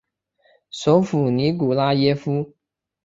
[0.71, 2.55] 首府尼古拉耶夫。